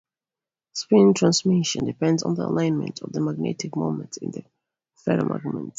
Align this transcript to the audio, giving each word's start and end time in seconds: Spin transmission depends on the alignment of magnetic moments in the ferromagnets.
Spin 0.73 1.13
transmission 1.13 1.85
depends 1.85 2.23
on 2.23 2.33
the 2.33 2.41
alignment 2.41 2.99
of 3.03 3.13
magnetic 3.13 3.75
moments 3.75 4.17
in 4.17 4.31
the 4.31 4.43
ferromagnets. 5.07 5.69